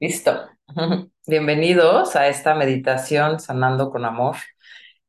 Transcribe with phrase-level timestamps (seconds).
[0.00, 0.48] Listo.
[1.26, 4.36] Bienvenidos a esta meditación Sanando con Amor.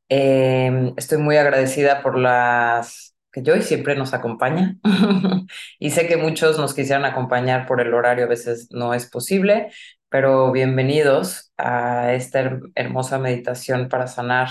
[0.09, 4.77] Eh, estoy muy agradecida por las que yo y siempre nos acompaña.
[5.79, 9.71] y sé que muchos nos quisieran acompañar por el horario, a veces no es posible,
[10.09, 14.49] pero bienvenidos a esta her- hermosa meditación para sanar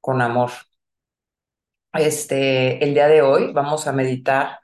[0.00, 0.50] con amor.
[1.92, 4.60] Este, el día de hoy vamos a meditar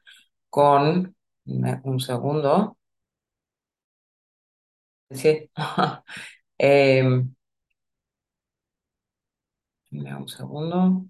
[0.51, 2.79] con un segundo.
[6.59, 7.35] Em,
[9.93, 11.05] un segundo.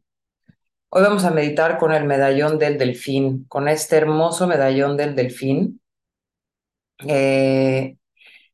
[0.90, 5.80] Hoy vamos a meditar con el medallón del delfín, con este hermoso medallón del delfín.
[7.06, 7.96] Eh,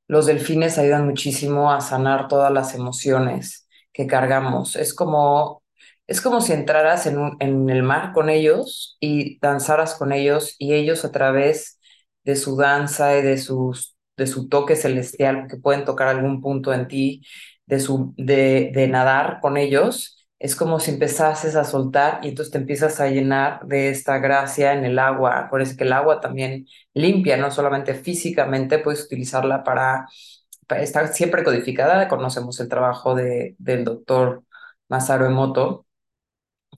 [0.09, 4.77] los delfines ayudan muchísimo a sanar todas las emociones que cargamos.
[4.77, 5.63] Es como,
[6.07, 10.75] es como si entraras en, en el mar con ellos y danzaras con ellos y
[10.75, 11.81] ellos a través
[12.25, 16.73] de su danza y de, sus, de su toque celestial, que pueden tocar algún punto
[16.75, 17.23] en ti,
[17.67, 20.17] de, su, de, de nadar con ellos.
[20.39, 24.73] Es como si empezases a soltar y entonces te empiezas a llenar de esta gracia
[24.75, 25.39] en el agua.
[25.41, 30.07] Acuérdense que el agua también limpia, no solamente físicamente, puedes utilizarla para,
[30.67, 32.09] para estar siempre codificada.
[32.09, 34.45] Conocemos el trabajo de, del doctor
[34.89, 35.87] Masaru Emoto,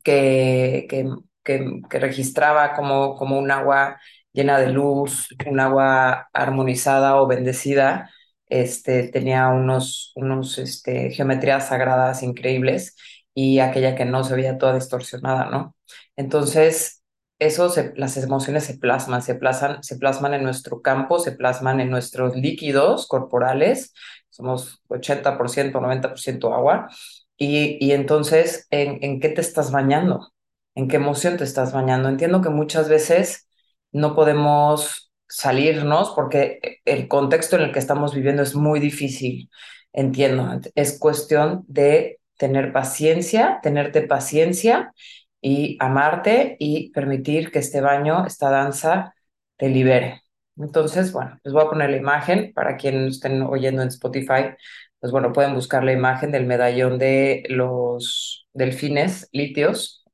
[0.04, 1.08] que, que,
[1.44, 4.00] que, que registraba como, como un agua
[4.32, 8.10] llena de luz, un agua armonizada o bendecida,
[8.48, 12.96] este, tenía unos, unos este, geometrías sagradas increíbles
[13.34, 15.74] y aquella que no se veía toda distorsionada, ¿no?
[16.16, 17.02] Entonces,
[17.38, 21.90] eso las emociones se plasman, se plasman, se plasman en nuestro campo, se plasman en
[21.90, 23.92] nuestros líquidos corporales,
[24.30, 26.88] somos 80%, 90% agua,
[27.36, 30.32] y, y entonces, ¿en, en qué te estás bañando?
[30.74, 32.08] ¿En qué emoción te estás bañando?
[32.08, 33.48] Entiendo que muchas veces
[33.92, 39.50] no podemos salirnos porque el contexto en el que estamos viviendo es muy difícil,
[39.92, 40.60] entiendo.
[40.74, 44.92] Es cuestión de tener paciencia, tenerte paciencia
[45.40, 49.14] y amarte y permitir que este baño, esta danza,
[49.56, 50.22] te libere.
[50.56, 54.54] Entonces, bueno, les voy a poner la imagen para quienes estén oyendo en Spotify
[55.02, 60.04] pues bueno, pueden buscar la imagen del medallón de los delfines litios.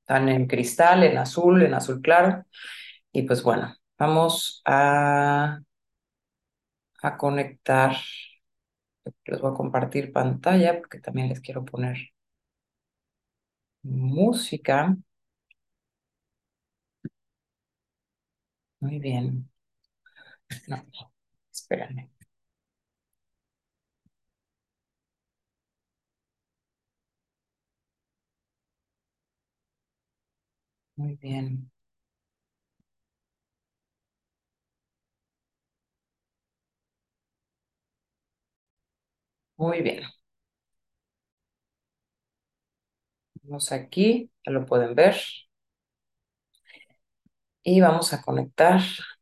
[0.00, 2.42] Están en cristal, en azul, en azul claro.
[3.14, 5.58] Y pues bueno, vamos a,
[7.02, 7.94] a conectar.
[9.26, 11.98] Les voy a compartir pantalla porque también les quiero poner
[13.84, 14.96] música.
[18.80, 19.50] Muy bien.
[20.68, 20.84] No,
[21.52, 22.10] espérenme.
[30.96, 31.70] Muy bien.
[39.56, 40.02] Muy bien.
[43.42, 45.16] Vamos aquí, ya lo pueden ver.
[47.62, 48.80] Y vamos a conectar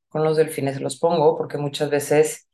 [0.09, 0.81] con los delfines.
[0.81, 2.49] Los pongo porque muchas veces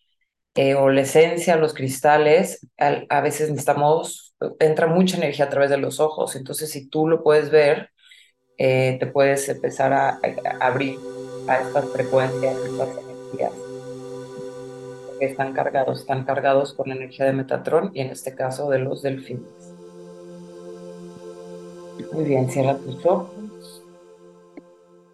[0.55, 5.71] eh, o la esencia, los cristales, al- a veces necesitamos, entra mucha energía a través
[5.71, 7.91] de los ojos, entonces si tú lo puedes ver,
[8.59, 10.21] eh, te puedes empezar a
[10.60, 11.05] abrir
[11.47, 13.67] a estas frecuencias, a estas energías,
[15.26, 19.74] están cargados, están cargados con energía de Metatrón y en este caso de los delfines.
[22.12, 23.84] Muy bien, cierra tus ojos,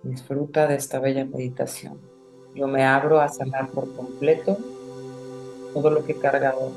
[0.03, 1.99] disfruta de esta bella meditación.
[2.55, 4.57] Yo me abro a sanar por completo
[5.73, 6.73] todo lo que he cargado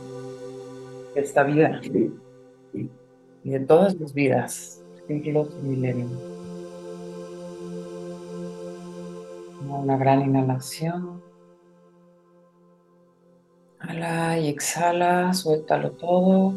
[1.13, 1.81] de esta vida
[3.44, 6.11] y de todas mis vidas, siglos y milenios.
[9.69, 11.26] Una gran inhalación.
[13.83, 16.53] Inhala y exhala, suéltalo todo.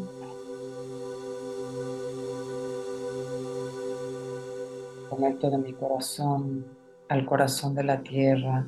[5.09, 6.65] Conecto de mi corazón
[7.09, 8.65] al corazón de la tierra.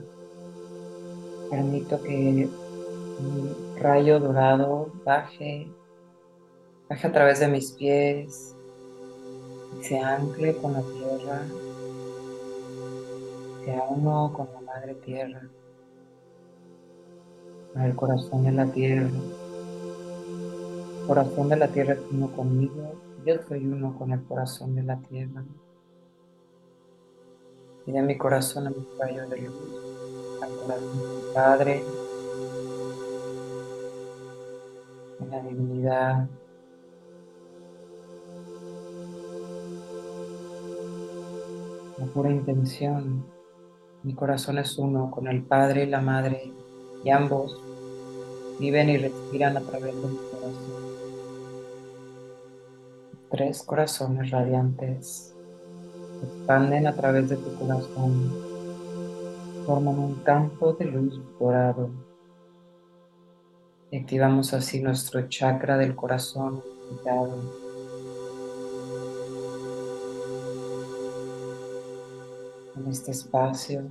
[1.49, 2.49] Permito que
[3.19, 5.71] un rayo dorado baje,
[6.89, 8.55] baje a través de mis pies
[9.79, 11.41] y se ancle con la tierra,
[13.65, 15.41] sea uno con la madre tierra,
[17.73, 19.09] con el corazón de la tierra.
[20.99, 22.93] El corazón de la tierra es uno conmigo,
[23.25, 25.43] yo soy uno con el corazón de la tierra.
[27.85, 31.83] Y de mi corazón a mi rayo de luz, al corazón de mi Padre,
[35.19, 36.29] en la divinidad.
[41.97, 43.25] La pura intención.
[44.03, 46.51] Mi corazón es uno con el Padre y la Madre,
[47.03, 47.63] y ambos
[48.59, 50.53] Viven y respiran a través de mi corazón.
[53.31, 55.35] Tres corazones radiantes
[56.23, 58.31] expanden a través de tu corazón.
[59.65, 61.89] Forman un campo de luz dorado.
[63.89, 66.63] Y activamos así nuestro chakra del corazón
[72.75, 73.83] En este espacio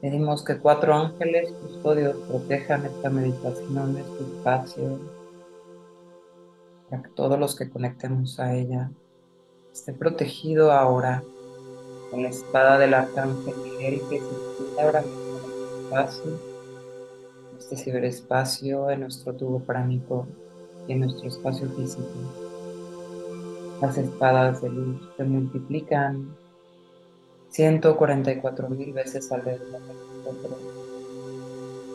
[0.00, 4.98] pedimos que cuatro ángeles custodios protejan esta meditación, este espacio,
[6.88, 8.90] para que todos los que conectemos a ella
[9.72, 11.22] esté protegido ahora
[12.10, 16.24] con la espada del arcángel Miguel que se ahora en este espacio,
[17.50, 20.26] en este ciberespacio, en nuestro tubo pránico
[20.88, 22.08] y en nuestro espacio físico.
[23.80, 26.34] Las espadas de luz se multiplican
[27.50, 29.94] 144 mil veces alrededor de
[30.24, 30.80] nosotros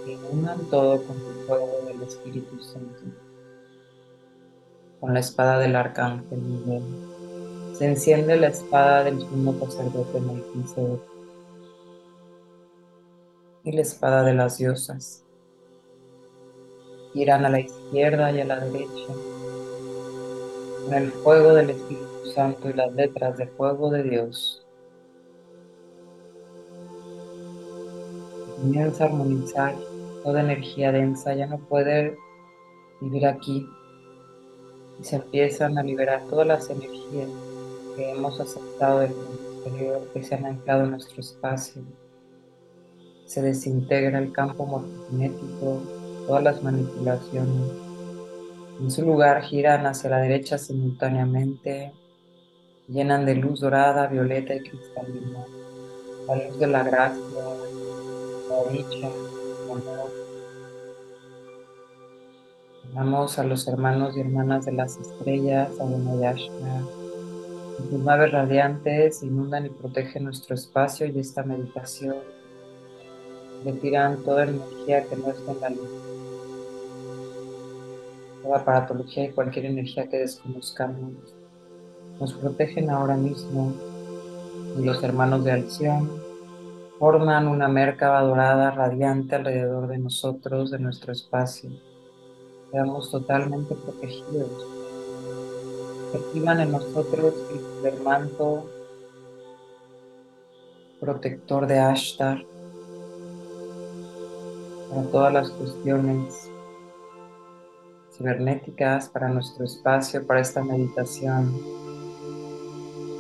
[0.05, 3.03] y unan todo con el fuego del Espíritu Santo.
[4.99, 6.83] Con la espada del arcángel Miguel.
[7.73, 11.01] Se enciende la espada del sumo sacerdote Melquisedec.
[13.63, 15.23] Y la espada de las diosas.
[17.13, 19.13] Irán a la izquierda y a la derecha.
[20.83, 24.64] Con el fuego del Espíritu Santo y las letras de fuego de Dios
[28.57, 29.75] comienza a armonizar
[30.23, 32.17] toda energía densa, ya no puede
[33.01, 33.67] vivir aquí
[34.99, 37.29] y se empiezan a liberar todas las energías
[37.95, 41.81] que hemos aceptado del exterior, que se han anclado en nuestro espacio.
[43.25, 45.81] Se desintegra el campo morfogenético,
[46.27, 47.71] todas las manipulaciones.
[48.79, 51.93] En su lugar giran hacia la derecha simultáneamente,
[52.87, 55.45] llenan de luz dorada, violeta y cristalina,
[56.27, 57.43] la luz de la gracia,
[58.63, 59.09] la dicha,
[62.95, 66.85] Amamos a los hermanos y hermanas de las estrellas, a Yashna.
[67.77, 72.15] Sus naves radiantes inundan y protegen nuestro espacio y esta meditación.
[73.65, 75.89] Retiran toda energía que no está en la luz.
[78.43, 81.11] Toda aparatología y cualquier energía que desconozcamos.
[82.17, 83.73] Nos protegen ahora mismo.
[84.79, 86.09] Y los hermanos de Alción
[86.99, 91.69] forman una merca dorada radiante alrededor de nosotros, de nuestro espacio.
[92.71, 94.67] Quedamos totalmente protegidos.
[96.13, 97.33] Activan en nosotros
[97.83, 98.69] el manto
[100.99, 102.45] protector de Ashtar
[104.89, 106.49] para todas las cuestiones
[108.17, 111.84] cibernéticas, para nuestro espacio, para esta meditación.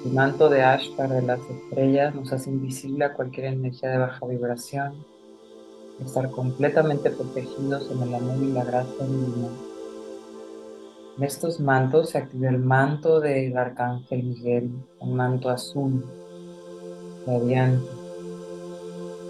[0.05, 4.23] El manto de Ashtar de las estrellas nos hace invisible a cualquier energía de baja
[4.27, 5.03] vibración,
[5.99, 9.47] estar completamente protegidos en el amor y la gracia divina.
[11.17, 14.69] En estos mantos se activa el manto del arcángel Miguel,
[14.99, 16.05] un manto azul,
[17.25, 17.89] radiante.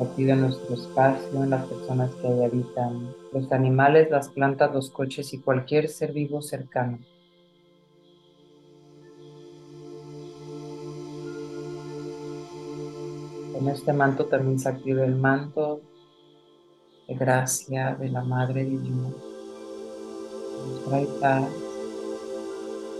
[0.01, 5.33] Activa nuestro espacio, en las personas que ahí habitan, los animales, las plantas, los coches
[5.33, 6.99] y cualquier ser vivo cercano.
[13.55, 15.79] Con este manto también se activa el manto
[17.07, 19.07] de gracia de la Madre Divina.
[20.67, 21.49] Nos trae paz,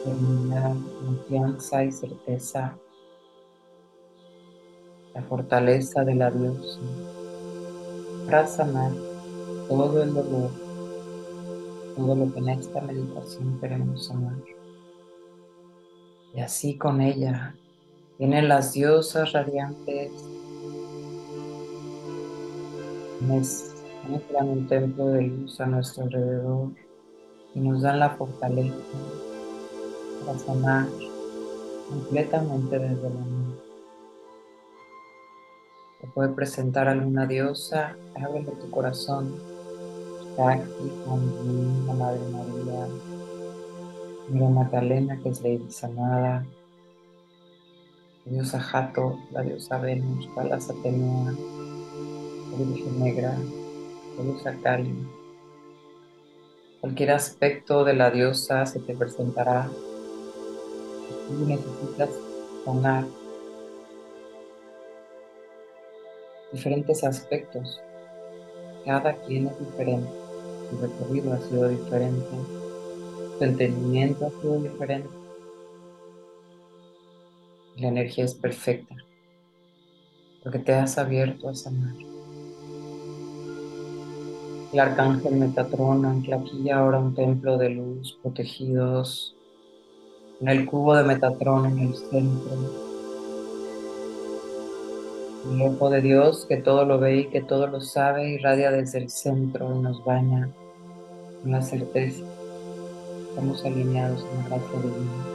[0.06, 2.78] confianza y certeza.
[5.14, 6.80] La fortaleza de la diosa
[8.26, 8.94] para sanar
[9.68, 10.52] todo el dolor,
[11.98, 14.38] todo lo que en esta meditación queremos sanar.
[16.34, 17.54] Y así con ella
[18.18, 20.14] vienen las diosas radiantes
[23.22, 26.70] en un templo de luz a nuestro alrededor
[27.54, 28.76] y nos dan la fortaleza
[30.26, 30.88] para sanar
[31.90, 33.62] completamente desde la mente.
[36.02, 39.34] Te puede presentar alguna diosa, ábrele tu corazón.
[40.38, 40.92] Shakti,
[41.88, 42.88] la Madre María,
[44.30, 46.46] Mira Magdalena, que es Lady Sanada,
[48.26, 51.34] la diosa Jato, la diosa Venus, Palas Atenea,
[52.58, 53.38] Virgen Negra,
[54.22, 54.96] diosa Kali.
[56.80, 59.70] Cualquier aspecto de la diosa se te presentará.
[61.28, 62.10] Tú necesitas
[62.64, 63.06] sonar
[66.52, 67.82] diferentes aspectos.
[68.86, 70.10] Cada quien es diferente.
[70.70, 72.36] Su recorrido ha sido diferente.
[73.38, 75.10] Su entendimiento ha sido diferente.
[77.78, 78.96] La energía es perfecta
[80.46, 82.15] porque te has abierto a sanar
[84.76, 89.34] El arcángel Metatrón ancla aquí ahora un templo de luz, protegidos
[90.42, 92.52] en el cubo de Metatrón en el centro.
[95.50, 98.98] El ojo de Dios que todo lo ve y que todo lo sabe irradia desde
[98.98, 100.50] el centro y nos baña
[101.42, 102.26] con la certeza.
[103.30, 105.26] Estamos alineados en la gracia divina.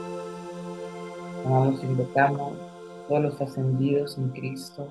[1.47, 2.53] Amamos, invocamos
[3.07, 4.87] todos los ascendidos en Cristo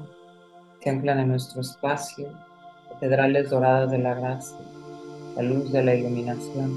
[0.80, 2.26] que anclan en nuestro espacio,
[3.00, 4.58] catedrales doradas de la gracia,
[5.34, 6.76] la luz de la iluminación.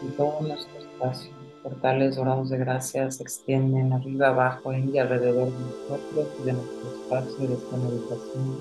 [0.00, 1.30] En todo nuestro espacio,
[1.62, 6.52] portales dorados de gracia se extienden arriba, abajo, en y alrededor de nosotros y de
[6.54, 8.58] nuestro espacio de esta meditación,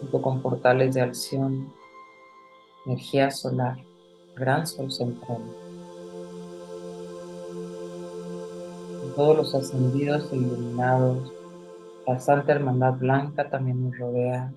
[0.00, 1.72] junto con portales de acción,
[2.84, 3.76] energía solar,
[4.34, 5.38] gran sol central.
[9.14, 11.32] todos los ascendidos e iluminados,
[12.06, 14.52] la Santa Hermandad Blanca también nos rodea,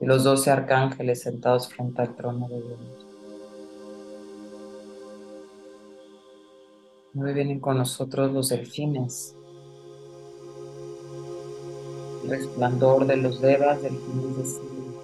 [0.00, 3.06] y los doce arcángeles sentados frente al trono de Dios.
[7.12, 9.34] Muy vienen con nosotros los delfines,
[12.24, 15.02] el resplandor de los devas delfines de Sirio,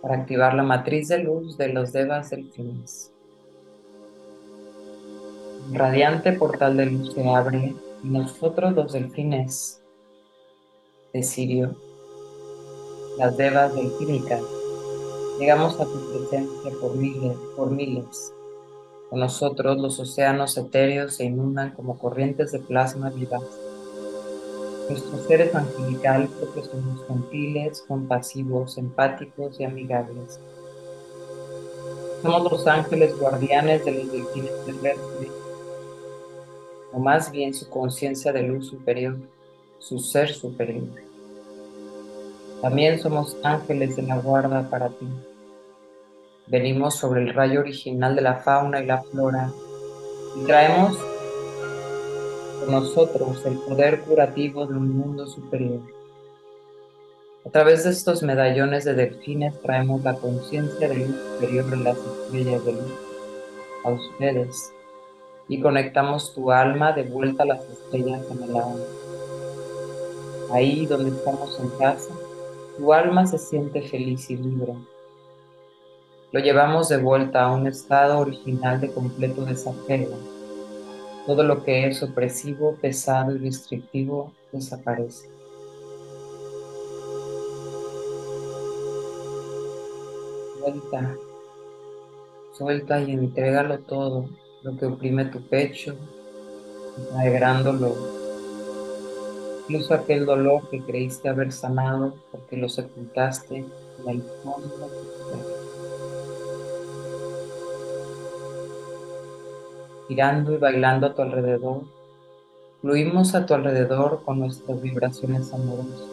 [0.00, 3.12] para activar la matriz de luz de los devas delfines
[5.70, 9.82] radiante portal de luz se abre y nosotros los delfines
[11.12, 11.76] de Sirio,
[13.18, 14.40] las devas delfínicas,
[15.38, 18.32] llegamos a tu presencia por miles, por miles.
[19.10, 23.42] Con nosotros los océanos etéreos se inundan como corrientes de plasma vivaz.
[24.88, 30.40] Nuestros seres angelicales porque somos gentiles, compasivos, empáticos y amigables.
[32.22, 35.42] Somos los ángeles guardianes de los delfines terrestres
[36.92, 39.16] o más bien su conciencia de luz superior,
[39.78, 41.11] su ser superior.
[42.62, 45.08] También somos ángeles de la guarda para ti.
[46.46, 49.50] Venimos sobre el rayo original de la fauna y la flora
[50.40, 50.96] y traemos
[52.60, 55.80] con nosotros el poder curativo de un mundo superior.
[57.44, 61.98] A través de estos medallones de delfines traemos la conciencia de luz superior de las
[61.98, 62.92] estrellas de luz
[63.84, 64.72] a ustedes
[65.48, 68.80] y conectamos tu alma de vuelta a las estrellas en el agua.
[70.52, 72.10] Ahí donde estamos en casa,
[72.82, 74.74] tu alma se siente feliz y libre.
[76.32, 80.16] Lo llevamos de vuelta a un estado original de completo desapego.
[81.24, 85.30] Todo lo que es opresivo, pesado y restrictivo desaparece.
[90.58, 91.16] Suelta,
[92.58, 94.28] suelta y entrégalo todo
[94.64, 95.94] lo que oprime tu pecho,
[96.98, 98.21] integrándolo.
[99.62, 104.90] Incluso aquel dolor que creíste haber sanado porque lo sepultaste en el fondo
[110.08, 111.82] Girando y bailando a tu alrededor,
[112.80, 116.10] fluimos a tu alrededor con nuestras vibraciones amorosas,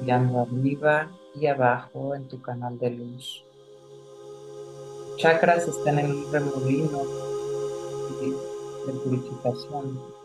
[0.00, 3.44] girando arriba y abajo en tu canal de luz
[5.18, 7.02] chakras están en un remolino
[8.20, 10.17] de, purificación.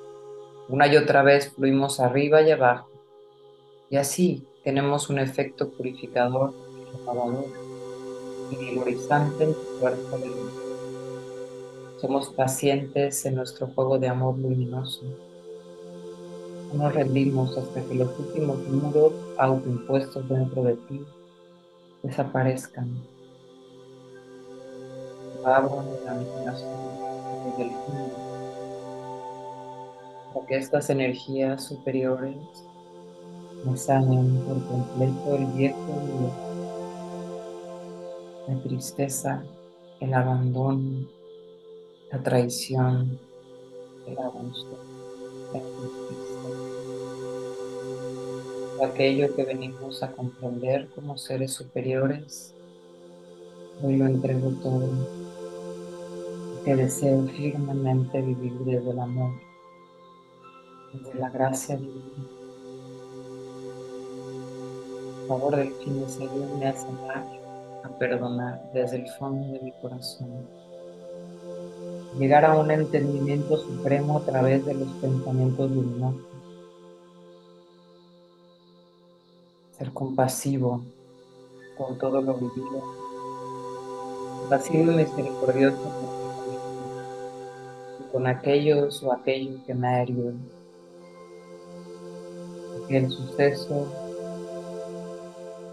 [0.70, 2.90] Una y otra vez fluimos arriba y abajo.
[3.90, 6.54] Y así tenemos un efecto purificador,
[6.92, 7.46] renovador
[8.52, 10.54] y vigorizante en tu cuerpo de luz.
[12.00, 15.04] Somos pacientes en nuestro juego de amor luminoso.
[16.74, 21.02] No nos rendimos hasta que los últimos muros autoimpuestos dentro de ti
[22.02, 22.90] desaparezcan
[25.46, 26.72] abro la meditación
[27.58, 27.70] del
[30.34, 32.36] para que estas energías superiores
[33.66, 36.34] me sanen por completo el viejo mundo,
[38.48, 39.44] la tristeza,
[40.00, 41.08] el abandono,
[42.12, 43.20] la traición,
[44.06, 44.78] el abuso,
[45.54, 45.62] la
[48.86, 52.54] aquello que venimos a comprender como seres superiores,
[53.82, 54.90] hoy lo entrego todo.
[56.66, 59.34] Que deseo firmemente vivir desde el amor,
[60.94, 62.02] desde la gracia divina.
[65.28, 66.88] Por favor del fin de Señor me hace
[67.84, 70.48] a perdonar desde el fondo de mi corazón.
[72.18, 76.22] Llegar a un entendimiento supremo a través de los pensamientos luminosos.
[79.72, 80.84] Ser compasivo
[81.78, 82.84] con todo lo vivido.
[84.42, 86.24] Compasivo y misericordioso
[88.12, 90.34] con aquellos o aquello que me ha herido.
[92.90, 93.88] El suceso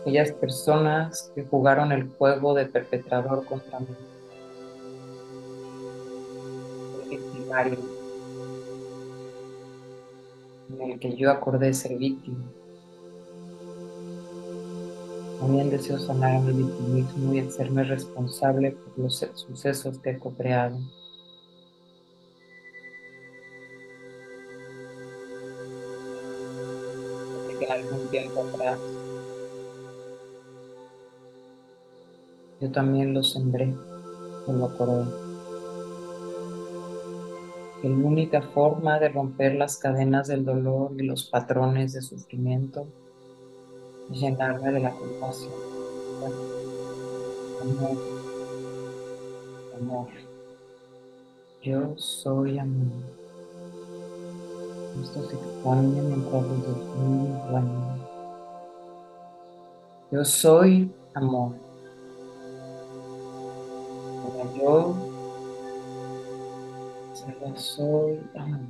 [0.01, 3.87] aquellas personas que jugaron el juego de perpetrador contra mí.
[7.05, 7.79] El victimario
[10.73, 12.45] en el que yo acordé ser víctima.
[15.41, 20.79] También deseo sanar mi victimismo y hacerme responsable por los sucesos que he co-creado.
[27.71, 28.79] Algún tiempo atrás
[32.61, 33.75] yo también lo sembré,
[34.47, 35.07] lo acordé.
[37.83, 42.87] La única forma de romper las cadenas del dolor y los patrones de sufrimiento
[44.11, 45.53] llenarme de la compasión.
[47.63, 47.97] Amor.
[49.81, 50.09] Amor.
[51.63, 53.20] Yo soy amor.
[55.03, 58.01] Esto se expone mientras los delfines bañan.
[60.11, 61.53] Yo soy amor.
[64.23, 64.95] Ahora yo
[67.15, 68.61] solo soy amor.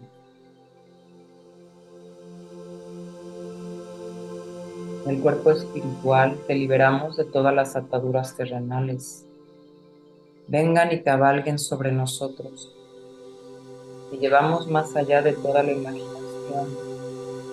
[5.05, 9.27] En el cuerpo espiritual te liberamos de todas las ataduras terrenales.
[10.47, 12.77] Vengan y cabalguen sobre nosotros.
[14.13, 16.20] Y llevamos más allá de toda la imaginación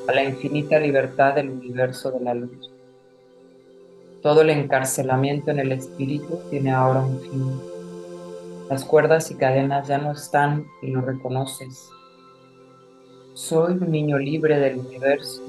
[0.08, 2.72] a la infinita libertad del universo de la luz.
[4.22, 7.62] Todo el encarcelamiento en el espíritu tiene ahora un fin.
[8.70, 11.90] Las cuerdas y cadenas ya no están y lo reconoces.
[13.34, 15.44] Soy un niño libre del universo,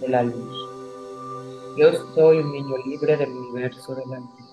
[0.00, 0.64] de la luz.
[1.76, 4.44] Yo soy un niño libre del universo de la luz.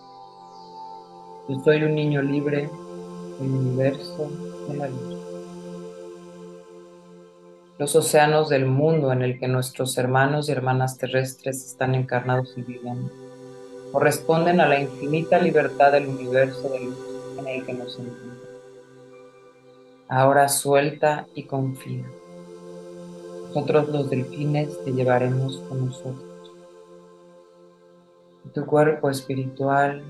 [1.48, 2.70] Yo soy un niño libre
[3.40, 4.30] del universo
[4.68, 5.41] de la luz.
[7.82, 12.62] Los océanos del mundo en el que nuestros hermanos y hermanas terrestres están encarnados y
[12.62, 13.10] viven
[13.92, 16.98] corresponden a la infinita libertad del universo de luz
[17.40, 18.38] en el que nos encontramos.
[20.08, 22.06] Ahora suelta y confía.
[23.48, 26.32] Nosotros los delfines te llevaremos con nosotros
[28.54, 30.04] tu cuerpo espiritual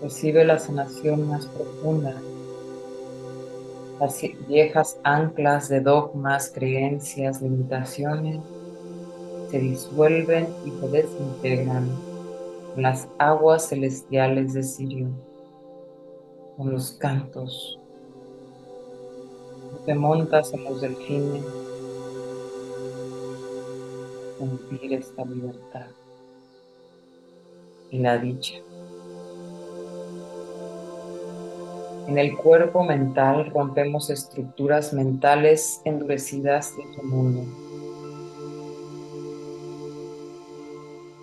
[0.00, 2.14] recibe la sanación más profunda.
[4.00, 8.40] Las viejas anclas de dogmas, creencias, limitaciones
[9.50, 11.90] se disuelven y se desintegran
[12.72, 15.08] con las aguas celestiales de Sirio,
[16.56, 17.78] con los cantos.
[19.84, 21.44] te montas en los delfines,
[24.38, 25.86] sentir esta libertad
[27.90, 28.54] y la dicha.
[32.08, 37.44] En el cuerpo mental rompemos estructuras mentales endurecidas de tu mundo.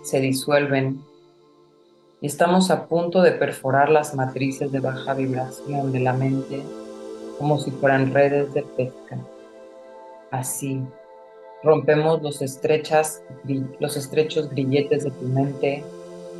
[0.02, 1.02] Se disuelven
[2.20, 6.62] y estamos a punto de perforar las matrices de baja vibración de la mente
[7.38, 9.18] como si fueran redes de pesca.
[10.30, 10.82] Así,
[11.62, 13.22] rompemos los, estrechos
[14.50, 15.82] grilletes de tu mente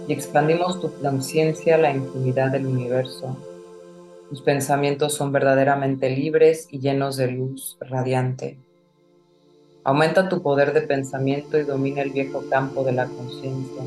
[0.06, 3.36] y expandimos tu conciencia a la infinidad del universo.
[4.30, 8.60] Tus pensamientos son verdaderamente libres y llenos de luz radiante.
[9.82, 13.82] Aumenta tu poder de pensamiento y domina el viejo campo de la conciencia.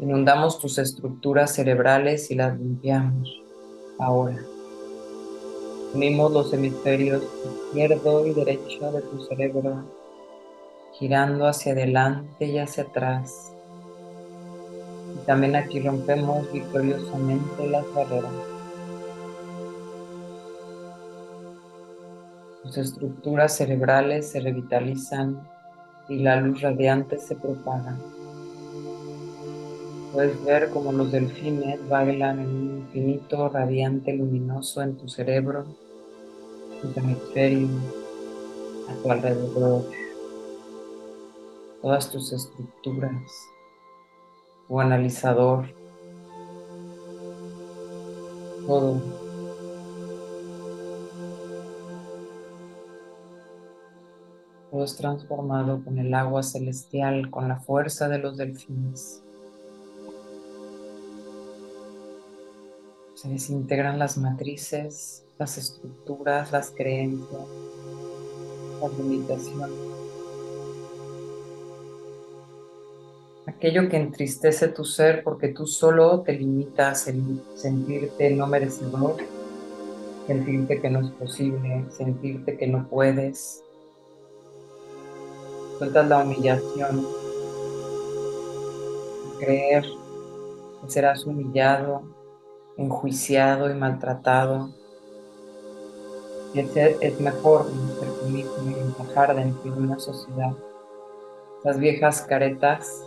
[0.00, 3.40] Inundamos tus estructuras cerebrales y las limpiamos.
[3.98, 4.38] Ahora.
[5.94, 9.82] Unimos los hemisferios izquierdo y derecho de tu cerebro,
[10.92, 13.55] girando hacia adelante y hacia atrás
[15.26, 18.32] también aquí rompemos victoriosamente las barreras.
[22.62, 25.40] Sus estructuras cerebrales se revitalizan
[26.08, 27.96] y la luz radiante se propaga.
[30.12, 35.64] Puedes ver como los delfines bailan en un infinito radiante luminoso en tu cerebro,
[36.80, 37.68] tu hemisferio,
[38.88, 39.84] a tu alrededor,
[41.82, 43.12] todas tus estructuras
[44.68, 45.66] o analizador.
[48.66, 49.00] Todo.
[54.70, 59.22] Todo es transformado con el agua celestial, con la fuerza de los delfines.
[63.14, 67.46] Se desintegran las matrices, las estructuras, las creencias,
[68.82, 69.85] las limitaciones.
[73.46, 79.16] Aquello que entristece tu ser porque tú solo te limitas en sentirte no merecedor,
[80.26, 83.62] sentirte que no es posible, sentirte que no puedes.
[85.78, 87.06] Sueltas la humillación
[89.38, 89.84] creer
[90.82, 92.02] que serás humillado,
[92.76, 94.70] enjuiciado y maltratado.
[96.54, 100.52] Y es mejor ser tú y encajar dentro de una sociedad.
[101.64, 103.04] Las viejas caretas,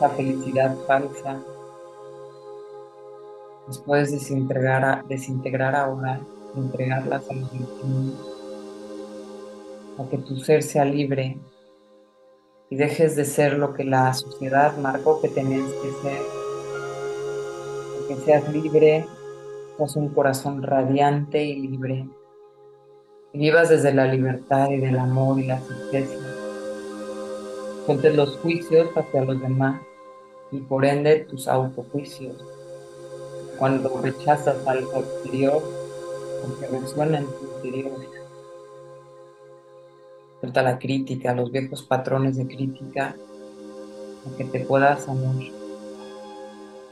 [0.00, 1.42] la felicidad falsa,
[3.66, 6.20] las puedes desintegrar, desintegrar ahora,
[6.54, 8.36] entregarlas a los niños
[9.98, 11.38] a que tu ser sea libre
[12.68, 16.22] y dejes de ser lo que la sociedad marcó que tenías que ser.
[18.08, 19.06] Que seas libre,
[19.76, 22.08] seas un corazón radiante y libre.
[23.32, 26.18] Y vivas desde la libertad y del amor y la certeza.
[27.86, 29.80] Sueltes los juicios hacia los demás
[30.50, 32.36] y por ende tus autojuicios.
[33.58, 35.62] Cuando rechazas al exterior,
[36.42, 37.92] porque resuena en tu interior
[40.40, 43.16] Suelta la crítica, los viejos patrones de crítica,
[44.22, 45.36] para que te puedas amar,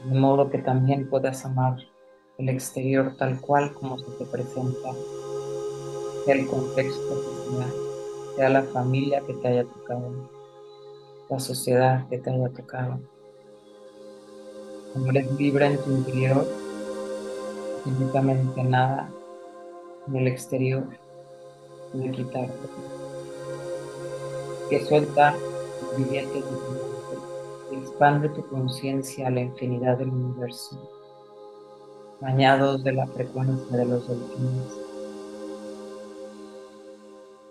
[0.03, 1.77] de modo que también puedas amar
[2.39, 4.93] el exterior tal cual como se te presenta,
[6.25, 7.67] sea el contexto que sea,
[8.35, 10.29] sea la familia que te haya tocado,
[11.29, 12.99] la sociedad que te haya tocado.
[15.09, 16.47] Eres libre en tu interior,
[17.85, 19.09] absolutamente nada
[20.07, 20.83] en el exterior
[21.91, 22.53] puede quitarte
[24.69, 25.35] que suelta
[25.97, 26.21] de
[27.69, 30.89] tu expande tu conciencia a la infinidad del universo,
[32.19, 34.73] bañados de la frecuencia de los delfines.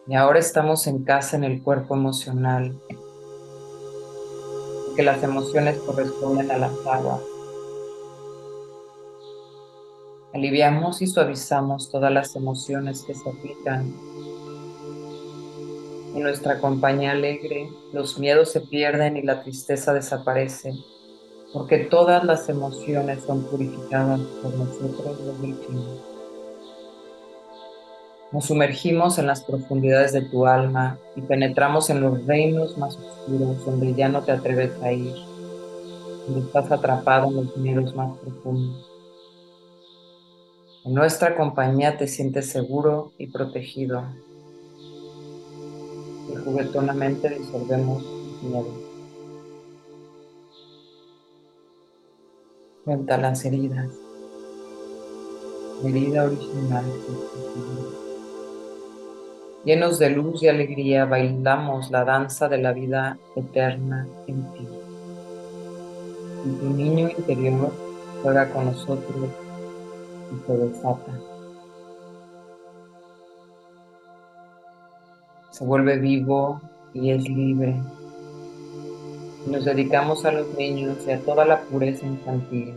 [0.06, 2.76] Y ahora estamos en casa en el cuerpo emocional,
[4.96, 7.20] que las emociones corresponden a las aguas.
[10.34, 13.94] Aliviamos y suavizamos todas las emociones que se aplican
[16.14, 20.72] en nuestra compañía alegre, los miedos se pierden y la tristeza desaparece,
[21.52, 26.00] porque todas las emociones son purificadas por nosotros los delfines.
[28.30, 33.64] Nos sumergimos en las profundidades de tu alma y penetramos en los reinos más oscuros
[33.64, 35.14] donde ya no te atreves a ir,
[36.26, 38.93] donde estás atrapado en los miedos más profundos.
[40.84, 44.04] En nuestra compañía te sientes seguro y protegido
[46.30, 48.04] y juguetonamente disolvemos
[48.42, 48.68] miedo.
[52.84, 53.88] Cuenta las heridas.
[55.82, 56.84] Herida original.
[59.64, 64.68] Llenos de luz y alegría bailamos la danza de la vida eterna en ti.
[66.44, 67.72] Y tu niño interior
[68.22, 69.30] juega con nosotros
[70.32, 71.12] y se desata.
[75.54, 76.60] se vuelve vivo
[76.92, 77.80] y es libre.
[79.46, 82.74] Nos dedicamos a los niños y a toda la pureza infantil,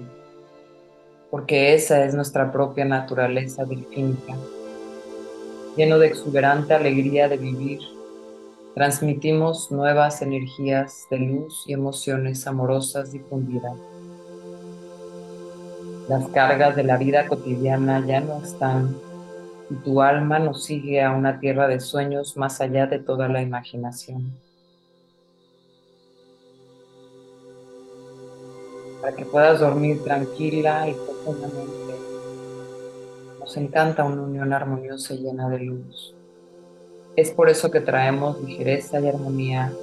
[1.32, 4.36] porque esa es nuestra propia naturaleza delfínica,
[5.76, 7.80] lleno de exuberante alegría de vivir.
[8.76, 13.74] Transmitimos nuevas energías de luz y emociones amorosas difundidas.
[16.08, 18.96] Las cargas de la vida cotidiana ya no están
[19.70, 23.42] y tu alma nos sigue a una tierra de sueños más allá de toda la
[23.42, 24.32] imaginación.
[29.02, 31.96] Para que puedas dormir tranquila y profundamente.
[33.42, 36.16] Nos encanta una unión armoniosa y llena de luz.
[37.18, 39.74] Es por eso que traemos ligereza y armonía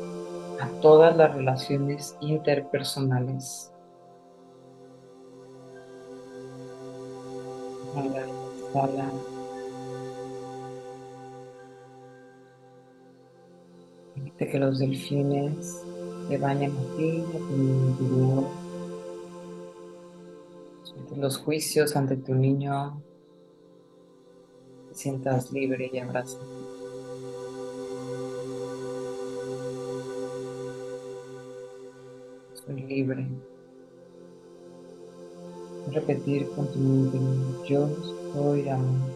[0.59, 3.74] a todas las relaciones interpersonales.
[14.39, 15.83] De que los delfines
[16.29, 18.75] te bañen a ti, a tu
[21.17, 23.01] los juicios ante tu niño.
[24.89, 26.41] Te sientas libre y abrazo.
[32.55, 33.29] Soy libre.
[35.95, 36.67] Repetir con
[37.65, 37.89] yo
[38.33, 39.11] soy amor.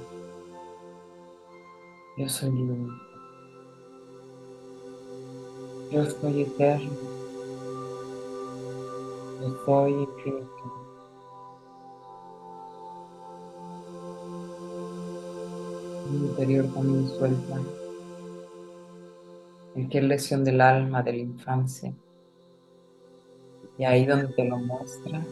[2.17, 2.93] Yo soy libre.
[5.91, 6.91] Yo soy eterno.
[9.41, 10.49] Yo soy infinito.
[16.11, 17.61] Mi interior también suelta
[19.75, 21.93] cualquier lesión del alma, de la infancia.
[23.79, 25.25] Y ahí donde te lo muestra,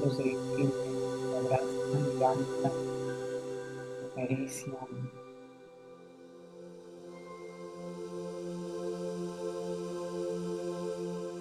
[0.00, 2.72] los delfines te abrazan, levantan,
[4.14, 4.76] te acarician,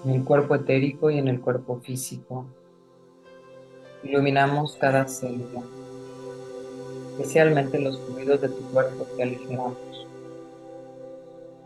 [0.05, 2.45] en el cuerpo etérico y en el cuerpo físico.
[4.03, 5.61] Iluminamos cada célula,
[7.11, 9.77] especialmente los fluidos de tu cuerpo que aligeramos.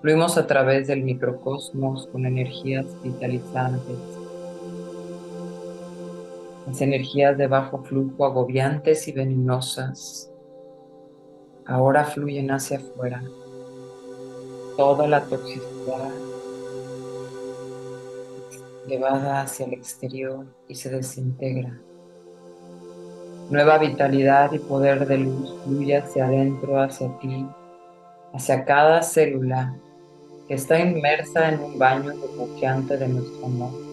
[0.02, 3.98] Fluimos a través del microcosmos con energías vitalizantes,
[6.68, 10.30] las energías de bajo flujo agobiantes y venenosas.
[11.66, 13.24] Ahora fluyen hacia afuera.
[14.76, 16.12] Toda la toxicidad
[18.86, 21.80] llevada hacia el exterior y se desintegra.
[23.50, 27.46] Nueva vitalidad y poder de luz fluye hacia adentro, hacia ti,
[28.34, 29.74] hacia cada célula
[30.48, 33.87] que está inmersa en un baño burbujeante de nuestro amor.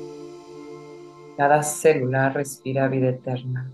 [1.37, 3.68] Cada célula respira vida eterna.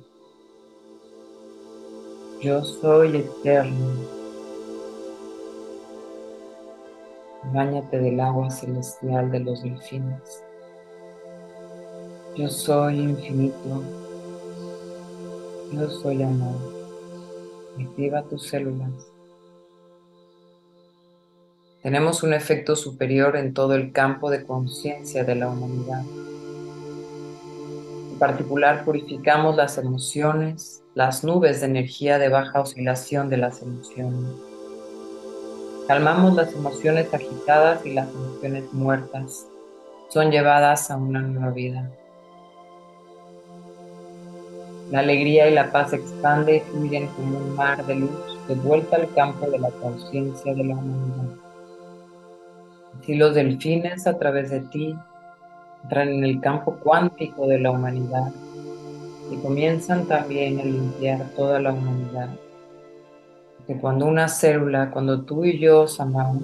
[2.40, 4.20] Yo soy eterno.
[7.52, 10.42] Báñate del agua celestial de los delfines.
[12.34, 13.82] Yo soy infinito.
[15.72, 16.56] Yo soy amor.
[17.78, 19.12] Activa tus células.
[21.82, 26.02] Tenemos un efecto superior en todo el campo de conciencia de la humanidad.
[28.20, 34.34] Particular, purificamos las emociones, las nubes de energía de baja oscilación de las emociones.
[35.88, 39.46] Calmamos las emociones agitadas y las emociones muertas.
[40.10, 41.90] Son llevadas a una nueva vida.
[44.90, 48.96] La alegría y la paz expanden y fluyen como un mar de luz de vuelta
[48.96, 51.36] al campo de la conciencia de la humanidad.
[53.00, 54.94] Así los delfines a través de ti
[55.82, 58.32] entran en el campo cuántico de la humanidad
[59.30, 62.28] y comienzan también a limpiar toda la humanidad.
[63.66, 66.42] Que cuando una célula, cuando tú y yo sanamos,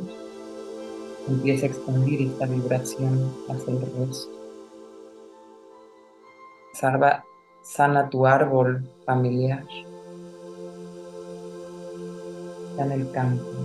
[1.29, 4.37] empieza a expandir esta vibración hacia el resto.
[7.63, 9.65] Sana tu árbol familiar.
[12.71, 13.56] Está en el campo.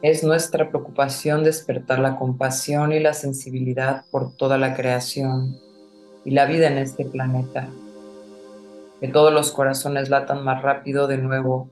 [0.00, 5.58] Es nuestra preocupación despertar la compasión y la sensibilidad por toda la creación
[6.24, 7.68] y la vida en este planeta.
[9.00, 11.68] Que todos los corazones latan más rápido de nuevo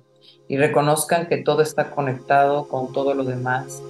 [0.49, 3.81] y reconozcan que todo está conectado con todo lo demás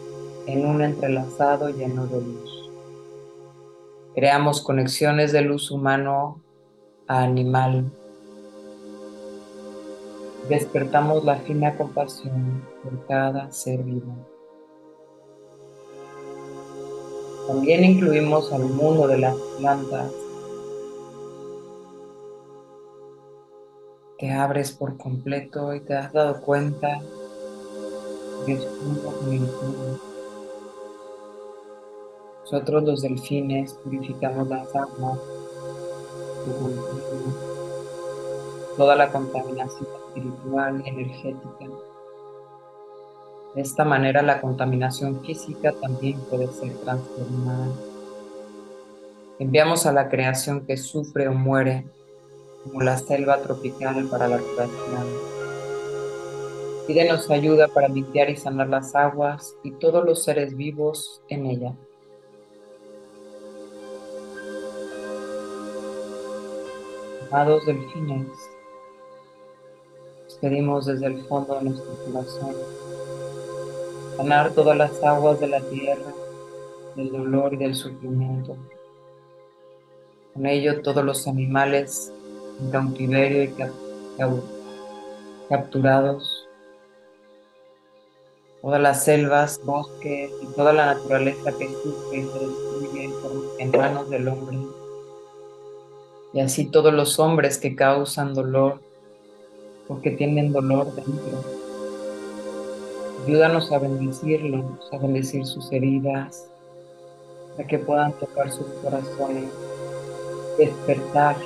[0.47, 2.71] en un entrelazado lleno de luz.
[4.15, 6.43] Creamos conexiones de luz humano
[7.09, 7.91] a animal.
[10.49, 14.15] Despertamos la fina compasión por cada ser vivo.
[17.49, 20.13] También incluimos al mundo de las plantas.
[24.19, 27.01] Te abres por completo y te has dado cuenta
[28.53, 30.17] es uno con
[32.43, 35.19] nosotros los delfines purificamos las aguas,
[38.77, 41.67] toda la contaminación espiritual energética.
[43.55, 47.69] De esta manera la contaminación física también puede ser transformada.
[49.39, 51.87] Enviamos a la creación que sufre o muere,
[52.65, 55.07] como la selva tropical para la curación.
[56.87, 61.75] Pídenos ayuda para limpiar y sanar las aguas y todos los seres vivos en ella.
[67.31, 68.29] Amados delfines,
[70.37, 72.55] pedimos desde el fondo de nuestro corazón.
[74.17, 76.13] Sanar todas las aguas de la tierra,
[76.95, 78.57] del dolor y del sufrimiento.
[80.35, 82.13] Con ello todos los animales
[82.61, 83.55] en cautiverio y
[85.49, 86.47] capturados,
[88.63, 93.11] todas las selvas, bosques y toda la naturaleza que sufre y se destruye
[93.59, 94.59] en manos del hombre.
[96.33, 98.86] Y así todos los hombres que causan dolor
[99.89, 101.45] porque tienen dolor dentro.
[103.25, 106.49] Ayúdanos a bendecirlos, a bendecir sus heridas,
[107.57, 109.51] para que puedan tocar sus corazones,
[110.59, 111.37] despertar,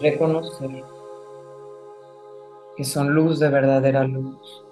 [0.00, 0.84] reconocer
[2.76, 4.62] que son luz de verdadera luz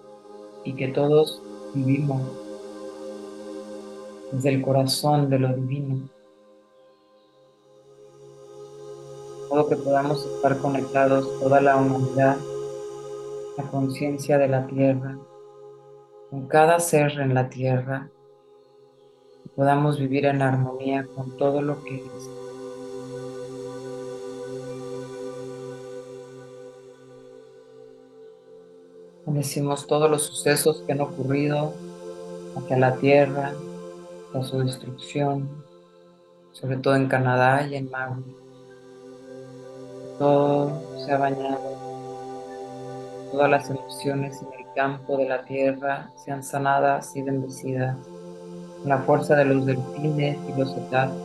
[0.62, 1.40] y que todos
[1.72, 2.20] vivimos
[4.30, 6.08] desde el corazón de lo divino.
[9.62, 12.36] Que podamos estar conectados toda la humanidad,
[13.56, 15.16] la conciencia de la tierra,
[16.28, 18.10] con cada ser en la tierra,
[19.44, 22.30] y podamos vivir en armonía con todo lo que es.
[29.24, 31.72] Bendecimos todos los sucesos que han ocurrido
[32.56, 33.52] hacia la tierra,
[34.34, 35.48] a su destrucción,
[36.50, 38.43] sobre todo en Canadá y en Maui.
[40.18, 41.58] Todo se ha bañado,
[43.32, 47.96] todas las emociones en el campo de la tierra sean sanadas y bendecidas.
[48.84, 51.18] La fuerza de los delfines y los cetáceos,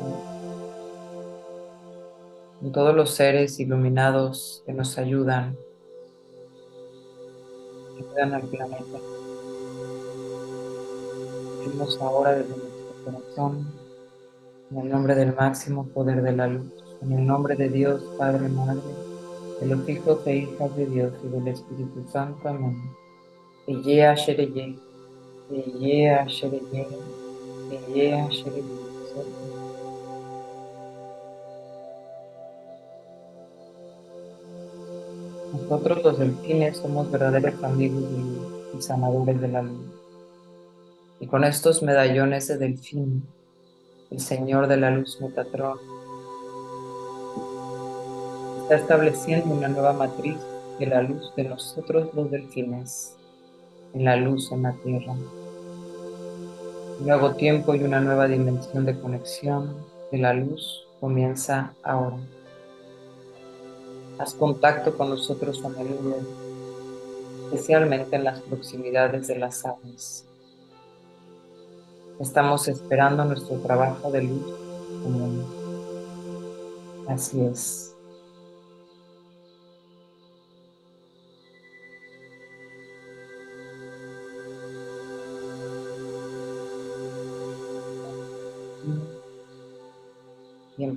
[2.59, 5.55] con todos los seres iluminados que nos ayudan,
[7.95, 8.97] que ayudan al planeta.
[11.63, 13.67] Pedimos ahora desde nuestro corazón,
[14.71, 18.49] en el nombre del máximo poder de la luz, en el nombre de Dios, Padre,
[18.49, 18.81] Madre,
[19.61, 22.49] de los hijos e hijas de Dios y del Espíritu Santo.
[22.49, 22.75] Amén.
[23.67, 24.77] Eye Shereye,
[25.51, 26.87] Eye Shereye,
[27.71, 28.63] Eye Shereye.
[35.53, 38.03] Nosotros los delfines somos verdaderos amigos
[38.77, 39.79] y sanadores de la luz.
[41.19, 43.23] Y con estos medallones de delfín,
[44.09, 45.98] el Señor de la Luz Metatrón
[48.69, 50.37] está estableciendo una nueva matriz
[50.77, 53.15] de la luz de nosotros los delfines,
[53.95, 55.15] en la luz en la tierra.
[56.99, 59.75] Nuevo tiempo y una nueva dimensión de conexión
[60.11, 62.17] de la luz comienza ahora.
[64.19, 66.17] Haz contacto con nosotros a menudo,
[67.45, 70.27] especialmente en las proximidades de las aves.
[72.19, 74.45] Estamos esperando nuestro trabajo de luz
[75.01, 75.43] común.
[77.07, 77.95] Así es.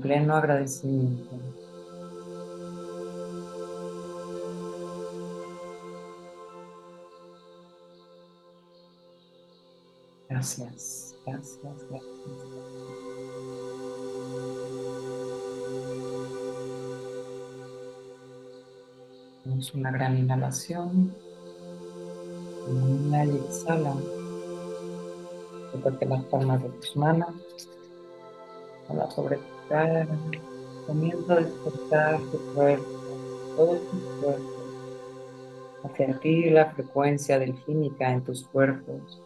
[0.03, 1.37] Pleno agradecimiento.
[10.29, 12.03] Gracias, gracias, gracias.
[19.41, 21.15] Hacemos una gran inhalación.
[22.69, 23.95] Inhala y exhala.
[26.09, 27.35] Las palmas de tus manos.
[28.89, 29.39] Habla sobre
[30.87, 34.63] Comienza a despertar tu cuerpo, todo tu cuerpo.
[35.85, 39.23] A sentir la frecuencia delfínica en tus cuerpos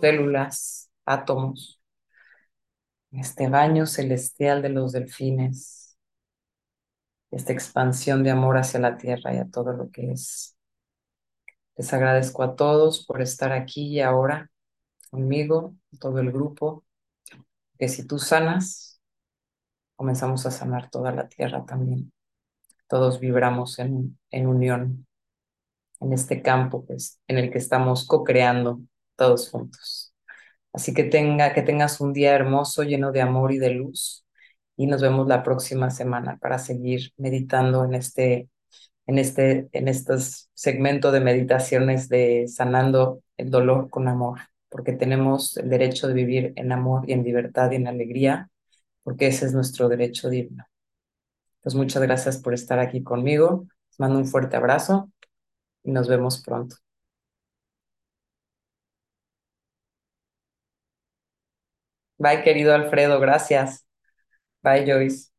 [0.00, 1.80] células, átomos,
[3.10, 5.96] este baño celestial de los delfines,
[7.30, 10.56] esta expansión de amor hacia la tierra y a todo lo que es.
[11.76, 14.50] Les agradezco a todos por estar aquí y ahora
[15.10, 16.84] conmigo, todo el grupo,
[17.78, 18.93] que si tú sanas,
[19.96, 22.12] comenzamos a sanar toda la tierra también.
[22.88, 25.06] Todos vibramos en, en unión
[26.00, 28.80] en este campo pues, en el que estamos co-creando
[29.16, 30.14] todos juntos.
[30.72, 34.26] Así que tenga, que tengas un día hermoso, lleno de amor y de luz.
[34.76, 38.48] Y nos vemos la próxima semana para seguir meditando en este,
[39.06, 45.56] en este, en estos segmentos de meditaciones de sanando el dolor con amor, porque tenemos
[45.58, 48.50] el derecho de vivir en amor y en libertad y en alegría,
[49.04, 50.66] porque ese es nuestro derecho divino.
[51.62, 53.66] Pues muchas gracias por estar aquí conmigo.
[53.90, 55.10] Les mando un fuerte abrazo
[55.84, 56.76] y nos vemos pronto.
[62.18, 63.86] Bye, querido Alfredo, gracias.
[64.62, 65.32] Bye, Joyce.